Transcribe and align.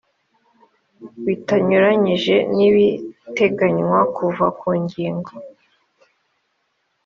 bitanyuranyije 1.25 2.35
n 2.55 2.57
ibiteganywa 2.67 3.99
kuva 4.15 4.45
ku 4.59 4.69
ngingo 4.83 5.31